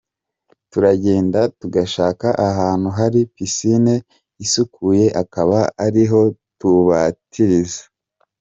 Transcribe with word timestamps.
Turagenda 0.71 1.39
tugashaka 1.59 2.27
ahantu 2.49 2.89
hari 2.97 3.19
piscine 3.33 3.95
isukuye 4.43 5.05
akaba 5.21 5.59
ariho 5.85 6.21
tubatiriza. 6.59 7.81